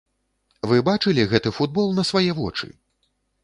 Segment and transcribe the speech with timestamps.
[0.71, 2.67] Вы бачылі гэты футбол на свае вочы?